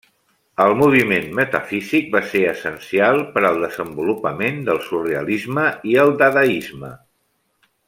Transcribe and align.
El 0.63 0.71
moviment 0.77 1.27
metafísic 1.39 2.07
va 2.15 2.21
ser 2.31 2.41
essencial 2.53 3.21
per 3.37 3.45
al 3.51 3.61
desenvolupament 3.67 4.59
del 4.71 4.83
surrealisme 4.89 5.67
i 5.93 5.95
el 6.07 6.17
dadaisme. 6.25 6.91